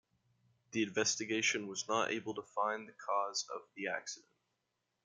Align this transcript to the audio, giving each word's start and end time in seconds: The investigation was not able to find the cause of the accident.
The 0.71 0.81
investigation 0.81 1.67
was 1.67 1.87
not 1.87 2.09
able 2.09 2.33
to 2.33 2.41
find 2.41 2.87
the 2.87 2.93
cause 2.93 3.45
of 3.53 3.61
the 3.75 3.89
accident. 3.89 4.31